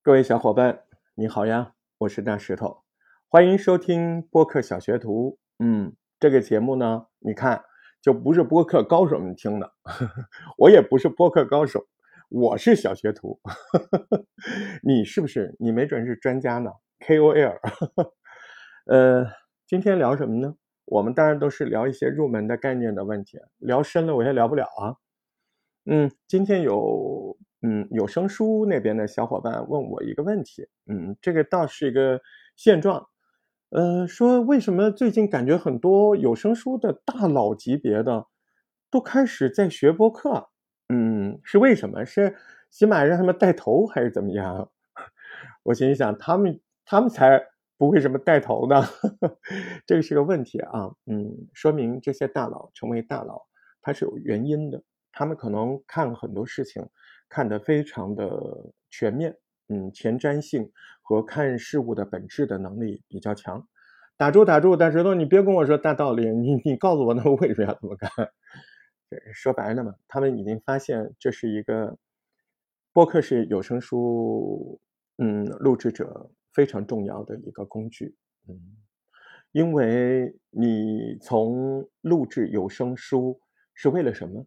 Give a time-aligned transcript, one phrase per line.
[0.00, 0.84] 各位小伙伴，
[1.16, 2.82] 你好呀，我是大石头，
[3.28, 5.38] 欢迎收听播客小学徒。
[5.58, 7.64] 嗯，这个节目呢，你看
[8.00, 9.72] 就不是播客高手们听的，
[10.56, 11.88] 我也不是播客高手，
[12.30, 13.40] 我是小学徒。
[14.82, 15.56] 你是不是？
[15.58, 16.70] 你没准是专家呢
[17.00, 17.58] ，KOL。
[18.86, 19.26] 呃，
[19.66, 20.54] 今天聊什么呢？
[20.86, 24.96] 我们当然都是聊一些入门的概念的问题，聊深了我也聊不了啊。
[25.84, 27.36] 嗯，今天有。
[27.62, 32.20] 嗯，有声书那边的小伙伴问我一个问题，嗯，这个倒是一个
[32.56, 33.06] 现状，
[33.70, 38.26] 呃，说为什么最近感觉很多有声书的大佬级别的
[38.90, 40.48] 都开始在学播客？
[40.88, 42.04] 嗯，是为什么？
[42.06, 42.36] 是
[42.70, 44.70] 起码让他们带头还是怎么样？
[45.64, 47.42] 我心想，他们他们才
[47.76, 48.82] 不会什么带头呢，
[49.86, 50.90] 这个是个问题啊。
[51.06, 53.46] 嗯，说明这些大佬成为大佬，
[53.82, 54.82] 他是有原因的，
[55.12, 56.86] 他们可能看了很多事情。
[57.28, 59.36] 看得非常的全面，
[59.68, 60.70] 嗯，前瞻性
[61.02, 63.66] 和看事物的本质的能力比较强。
[64.16, 68.10] 打住打住，大石头，你别跟我说大道理，你你告诉我，那为什么要这么干？
[69.32, 71.96] 说白了嘛，他们已经发现这是一个
[72.92, 74.80] 播客是有声书，
[75.18, 78.16] 嗯，录制者非常重要的一个工具，
[78.48, 78.76] 嗯，
[79.52, 83.40] 因为你从录制有声书
[83.72, 84.46] 是为了什么？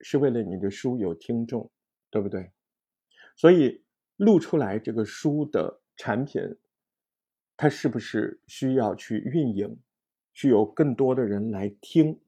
[0.00, 1.70] 是为了你的书有听众。
[2.10, 2.52] 对不对？
[3.34, 3.84] 所以
[4.16, 6.56] 录出来这个书的产品，
[7.56, 9.78] 它是不是需要去运营，
[10.32, 12.20] 需有更多的人来听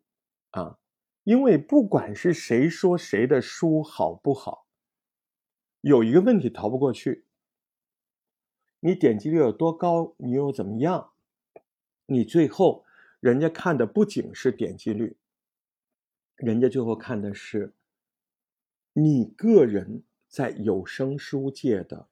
[0.51, 0.79] 啊？
[1.25, 4.67] 因为不管是谁说谁的书好不好，
[5.81, 7.25] 有一个问题逃不过去：
[8.81, 11.13] 你点击率有多高，你又怎么样？
[12.07, 12.87] 你最后
[13.21, 15.17] 人家看的不仅是点击率，
[16.37, 17.75] 人家最后看的是。
[18.99, 22.09] 你个人在有声书界的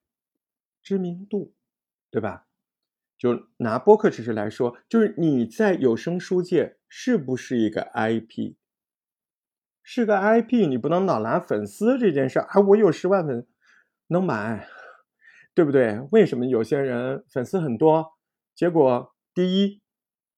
[0.80, 1.52] 知名度，
[2.12, 2.46] 对吧？
[3.18, 8.54] 就拿播客知识来说，就是你在有声书界是不是一个 IP？
[9.82, 13.48] 是个 IP，你不能老拿粉丝这件事啊，我有十万粉
[14.06, 14.68] 能买，
[15.52, 15.98] 对不对？
[16.12, 18.12] 为什么有些人粉丝很多，
[18.54, 19.80] 结果第一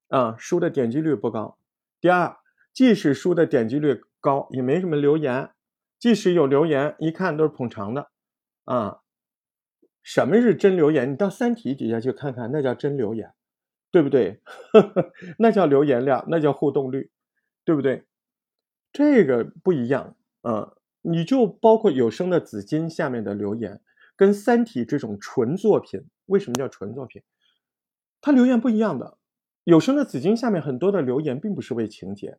[0.09, 1.59] 啊书的点击率不高，
[2.01, 2.39] 第二
[2.73, 5.51] 即使书的点击率高，也没什么留言。
[5.99, 8.11] 即使有留言，一看都是捧场的，
[8.65, 9.01] 啊，
[10.01, 11.11] 什么是真留言？
[11.11, 13.33] 你到《三体》底下去看看，那叫真留言，
[13.91, 14.41] 对不对？
[15.39, 17.11] 那叫留言量，那叫互动率，
[17.65, 18.05] 对不对？
[18.93, 23.81] 这个不一样，啊，你就包括有声的紫金下面的留言，
[24.15, 27.23] 跟《三体》这种纯作品，为什么叫纯作品？
[28.21, 29.19] 它留言不一样的。
[29.65, 32.39] 有声的紫金下面很多的留言，并不是为情节，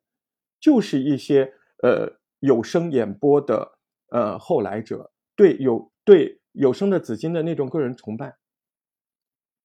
[0.62, 1.54] 就是一些
[1.84, 2.19] 呃。
[2.40, 3.78] 有声演播的
[4.10, 8.38] 呃后来者对有对有声的紫金的那种个人崇拜，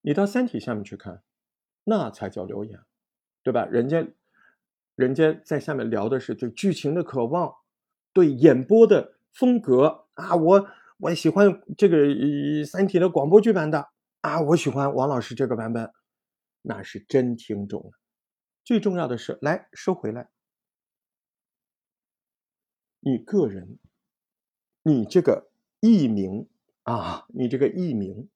[0.03, 1.23] 你到《三体》下面去看，
[1.85, 2.79] 那才叫留言，
[3.43, 3.65] 对吧？
[3.67, 4.07] 人家
[4.95, 7.55] 人家在下面聊的是对剧情的渴望，
[8.13, 10.69] 对演播的风格啊，我
[10.99, 11.97] 我喜欢这个
[12.67, 13.89] 《三体》的广播剧版的
[14.21, 15.91] 啊，我喜欢王老师这个版本，
[16.63, 17.93] 那是真听众。
[18.63, 20.31] 最重要的是，来收回来。
[23.07, 23.79] 你个人，
[24.83, 25.51] 你这个
[25.81, 26.49] 艺名
[26.85, 28.31] 啊，你这个艺名，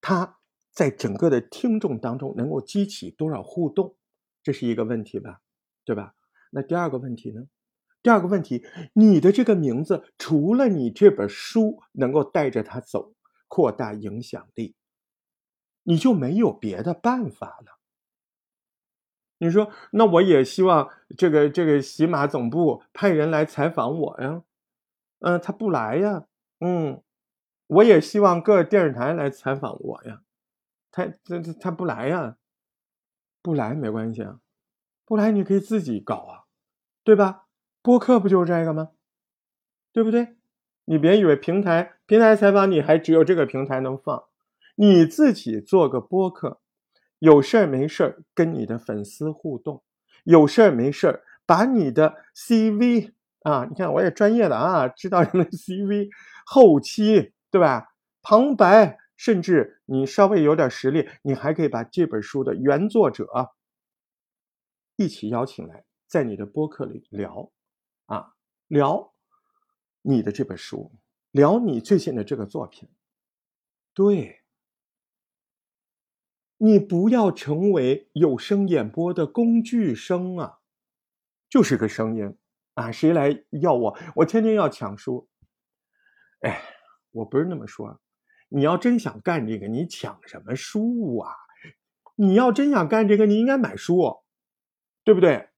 [0.00, 0.40] 它
[0.72, 3.94] 在整个的听众当中能够激起多少互动，
[4.42, 5.42] 这是一个问题吧，
[5.84, 6.16] 对吧？
[6.50, 7.46] 那第二个问题呢？
[8.02, 13.14] 第二个问题，你的这个名字，除了你这本书能够带着它走，
[13.46, 14.74] 扩大影响力，
[15.84, 17.73] 你就没有别的办法了。
[19.38, 24.42] 你说，那我也希望这个这个喜马总部派人来采访我呀，
[25.20, 26.24] 嗯，他不来呀，
[26.60, 27.02] 嗯，
[27.66, 30.22] 我也希望各电视台来采访我呀，
[30.90, 32.36] 他他他不来呀，
[33.42, 34.38] 不来没关系啊，
[35.04, 36.44] 不来你可以自己搞啊，
[37.02, 37.46] 对吧？
[37.82, 38.90] 播客不就是这个吗？
[39.92, 40.36] 对不对？
[40.86, 44.24] 你别以为平台平台采访你还只有这个平台能放，
[44.76, 46.60] 你自己做个播客。
[47.24, 49.82] 有事儿没事儿跟你的粉丝互动，
[50.24, 56.10] 有事儿没事儿把你的 CV 啊，你看我也专业的啊，知道什么 CV
[56.44, 57.88] 后期对吧？
[58.20, 63.26] 旁白，甚至你稍微有点实力，你还可以把这本书的原作者
[64.96, 67.50] 一起邀请来，在你的播客里聊
[68.04, 68.34] 啊，
[68.68, 69.14] 聊
[70.02, 70.92] 你的这本书，
[71.30, 72.86] 聊你最近的这个作品，
[73.94, 74.43] 对。
[76.58, 80.58] 你不要成为有声演播的工具声啊，
[81.50, 82.36] 就是个声音
[82.74, 82.90] 啊！
[82.90, 83.98] 谁来要我？
[84.16, 85.28] 我天天要抢书。
[86.40, 86.62] 哎，
[87.10, 88.00] 我不是那么说，
[88.48, 91.32] 你要真想干这个，你抢什么书啊？
[92.16, 94.22] 你要真想干这个，你应该买书，
[95.02, 95.50] 对不对？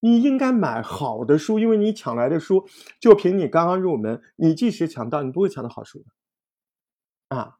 [0.00, 2.68] 你应该买好的书，因为你抢来的书，
[3.00, 7.36] 就凭你刚刚入门，你即使抢到，你不会抢到好书的。
[7.36, 7.58] 啊，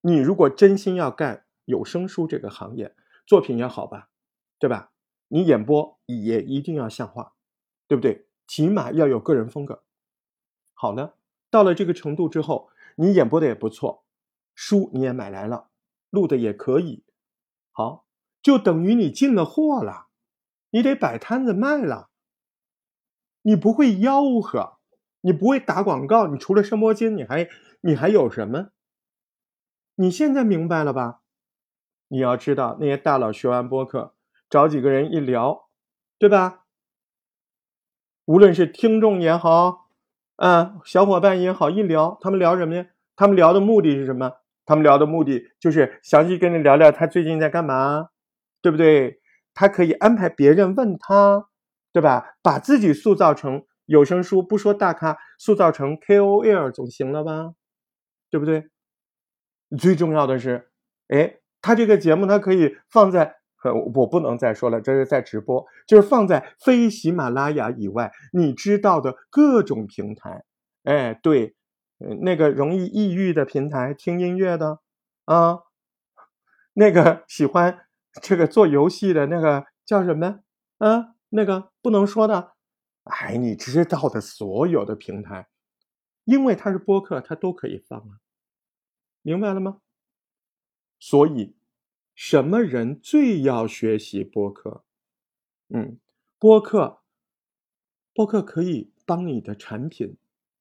[0.00, 4.08] 你如果真心要干有声书这个行业，作品也好吧，
[4.58, 4.90] 对吧？
[5.28, 7.34] 你演播也一定要像话，
[7.86, 8.26] 对不对？
[8.46, 9.84] 起码要有个人风格。
[10.72, 11.18] 好了，
[11.50, 14.06] 到了这个程度之后，你演播的也不错，
[14.54, 15.68] 书你也买来了，
[16.08, 17.04] 录的也可以，
[17.70, 18.06] 好，
[18.40, 20.06] 就等于你进了货了。
[20.70, 22.08] 你得摆摊子卖了，
[23.42, 24.78] 你不会吆喝，
[25.20, 27.50] 你不会打广告，你除了声波金，你还
[27.82, 28.70] 你还有什么？
[29.96, 31.20] 你现在明白了吧？
[32.08, 34.14] 你要知道，那些大佬学完播客，
[34.50, 35.68] 找几个人一聊，
[36.18, 36.64] 对吧？
[38.24, 39.88] 无论是听众也好，
[40.36, 42.86] 啊，小伙伴也好，一聊，他们聊什么呀？
[43.16, 44.32] 他们聊的目的是什么？
[44.64, 48.10] 他们聊的目的就是详细跟你聊聊他最近在干嘛，
[48.60, 49.20] 对不对？
[49.54, 51.48] 他可以安排别人问他，
[51.92, 52.36] 对吧？
[52.42, 57.54] 把自己塑造成有声书，不说大咖，塑造成 KOL 总行了吧？
[58.30, 58.68] 对不对？
[59.78, 60.70] 最重要的是，
[61.08, 63.36] 哎，他这个节目他可以放在，
[63.94, 70.44] 我不能再说了，这是在直播，就是放在非喜马拉雅以外你知道的各种平台。
[70.84, 71.54] 哎，对，
[72.22, 74.80] 那个容易抑郁的平台，听音乐的
[75.24, 75.60] 啊，
[76.74, 77.80] 那个喜欢。
[78.20, 80.40] 这个做游戏的那个叫什么？
[80.78, 82.54] 啊，那个不能说的。
[83.04, 85.46] 哎，你知道的所有的平台，
[86.24, 88.18] 因为它是播客，它都可以放啊。
[89.22, 89.78] 明白了吗？
[90.98, 91.54] 所以，
[92.14, 94.84] 什么人最要学习播客？
[95.68, 96.00] 嗯，
[96.38, 97.02] 播客，
[98.12, 100.16] 播客可以帮你的产品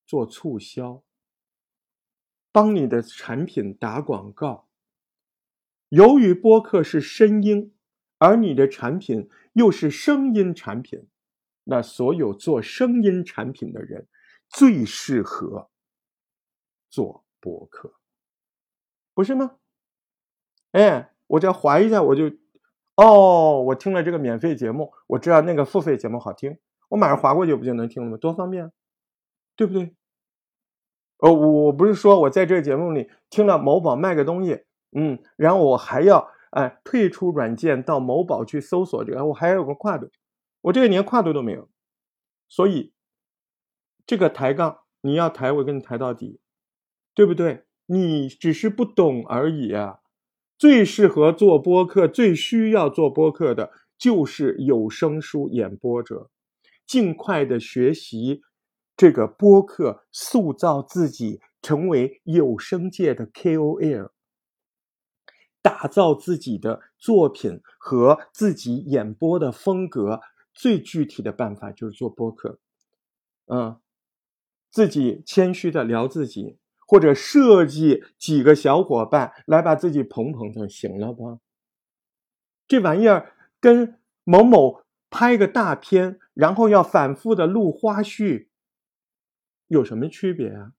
[0.05, 1.03] 做促销，
[2.51, 4.67] 帮你的产品打广告。
[5.89, 7.73] 由于播客是声音，
[8.17, 11.07] 而你的产品又是声音产品，
[11.63, 14.07] 那所有做声音产品的人
[14.49, 15.71] 最适合
[16.89, 17.95] 做播客，
[19.13, 19.57] 不是吗？
[20.71, 22.31] 哎，我再划一下，我就
[22.95, 26.57] 哦，我听了这个免费节目，我知道那个付费节目好听，
[26.89, 28.17] 我马上划过去不就能听了吗？
[28.17, 28.71] 多方便，
[29.55, 29.95] 对不对？
[31.19, 34.63] 哦，我我不是说我在这个节目里听了某宝卖个东西。
[34.91, 40.09] 嗯，然后我还要哎退出软件到某宝去搜索这个，我还要有个跨度，
[40.61, 41.67] 我这个连跨度都没有，
[42.47, 42.93] 所以
[44.05, 46.39] 这个抬杠你要抬，我跟你抬到底，
[47.13, 47.65] 对不对？
[47.87, 49.99] 你只是不懂而已啊。
[50.57, 56.29] 最适合做播客、最需要做播客的就是有声书演播者，
[56.85, 58.41] 尽快的学习
[58.95, 64.11] 这个播客，塑造自己成为有声界的 KOL。
[65.61, 70.21] 打造自己的作品和自己演播的风格，
[70.53, 72.59] 最具体的办法就是做播客，
[73.47, 73.77] 嗯，
[74.71, 76.57] 自己谦虚的聊自己，
[76.87, 81.39] 或者设计几个小伙伴来把自己捧捧就行了吧？
[82.67, 88.47] 这玩意儿跟某某拍个大片，然后要反复的录花絮，
[89.67, 90.71] 有什么区别啊？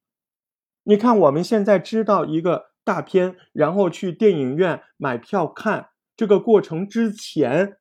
[0.83, 2.69] 你看我们现在知道一个。
[2.89, 7.77] 大片，然后去电影院买票看这个过程之前，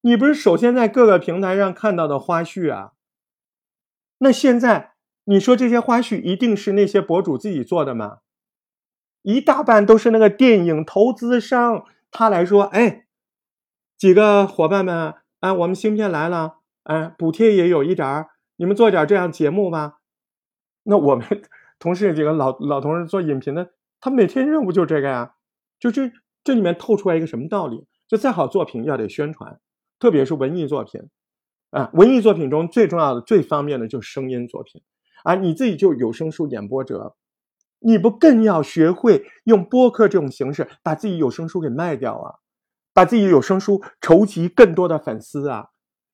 [0.00, 2.94] 你不是首先在各个平台上看到的花絮啊？
[4.18, 4.94] 那现在
[5.30, 8.18] 你说这些花絮一定是那些博主自己做的吗？
[9.22, 13.06] 一大半都是那个电影投资商他来说，哎，
[13.96, 19.98] 几个伙伴们，哎，我们新片来了，哎，补贴也有一点儿，你们做点这样节目吧。
[20.82, 21.24] 那我们
[21.78, 23.70] 同事几个老老同事做影评的。
[24.00, 25.34] 他每天任务就这个呀，
[25.78, 26.10] 就这
[26.42, 27.86] 这里面透出来一个什么道理？
[28.08, 29.60] 就再好作品要得宣传，
[30.00, 31.08] 特别是文艺作品，
[31.70, 34.82] 啊，文艺作品中最重要的、最方便的就是声音作品，
[35.24, 37.16] 啊，你自己就有声书演播者，
[37.78, 42.34] 你不更要学会用播客这种形式把自己有声书给卖掉啊，
[42.92, 45.68] 把自己有声书筹集更多的粉丝啊，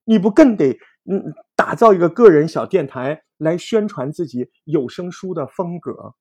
[0.04, 0.78] 你不更得
[1.10, 6.14] 嗯打造一个个人小电台来宣传自己有声书的风格？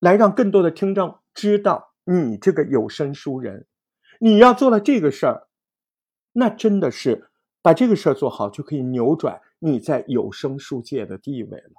[0.00, 3.66] 来让更多的听众知道你这个有声书人，
[4.18, 5.46] 你要做了这个事儿，
[6.32, 7.30] 那真的是
[7.62, 11.72] 把这个事儿做好，就可以扭转你在有声书界的地位了。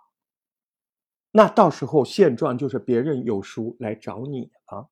[1.31, 4.89] 那到时候现状就是别人有书来找你了，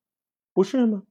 [0.52, 1.04] 不是吗？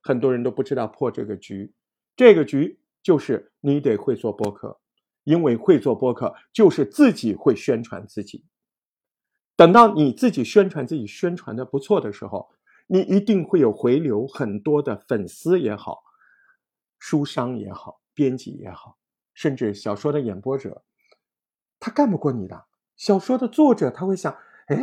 [0.00, 1.74] 很多人都不知道破这个局，
[2.16, 4.80] 这个局就是你得会做播客，
[5.24, 8.46] 因为会做播客就是自己会宣传自己。
[9.54, 12.48] 等到你自己宣传自己宣传的不错的时候，
[12.86, 15.98] 你一定会有回流很多的粉丝也好，
[16.98, 18.96] 书商也好，编辑也好，
[19.34, 20.84] 甚至小说的演播者，
[21.78, 22.66] 他干不过你的。
[22.96, 24.32] 小说的作者他会想，
[24.66, 24.76] 哎，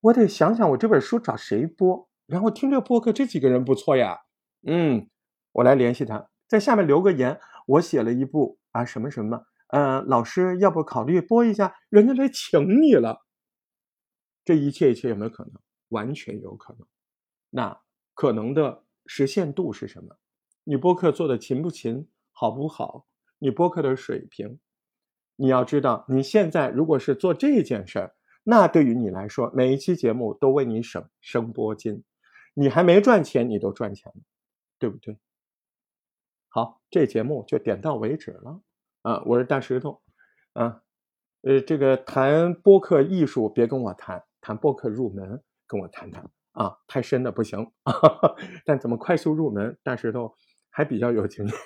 [0.00, 4.20] 我得想想我这本书找谁播，然后听这播客，这几个人不错呀，
[4.66, 5.08] 嗯，
[5.52, 13.24] 我来联系他，在下面留个言，我写了一部啊什么什么，呃，老师要不考虑播一下，人家来请你了。
[14.44, 15.54] 这一切一切有没有可能？
[15.88, 16.86] 完全有可能。
[17.50, 17.80] 那
[18.14, 20.16] 可能的实现度是什么？
[20.64, 23.06] 你播客做的勤不勤，好不好？
[23.38, 24.58] 你播客的水平，
[25.36, 32.04] 你要知道，你现在如果是做这件事儿，那对于你来说，每一期节目都为你省声波金，
[32.54, 34.20] 你还没赚钱，你都赚钱了，
[34.78, 35.18] 对不对？
[36.48, 38.60] 好，这节目就点到为止了。
[39.02, 40.00] 啊，我是大石头，
[40.52, 40.82] 啊，
[41.42, 44.24] 呃，这个谈播客艺术，别跟我谈。
[44.40, 47.72] 谈播客入门，跟我谈谈啊，太深的不行。
[48.66, 49.78] 但怎么快速入门？
[49.82, 50.34] 大石头
[50.70, 51.56] 还比较有经验。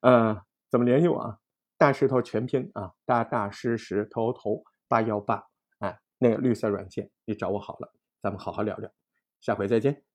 [0.00, 1.38] 呃， 怎么联系我啊？
[1.82, 5.42] 大石头全拼啊，大大石石头头八幺八，
[5.80, 8.88] 哎，那个绿色软件，你找我好了，咱们好好聊聊。
[9.40, 10.11] 下回再见。